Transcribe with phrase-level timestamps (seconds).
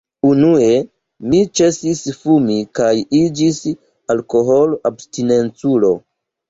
[0.27, 0.69] Unue
[1.33, 3.63] mi ĉesis fumi kaj iĝis
[4.17, 5.99] alkohol-abstinenculo.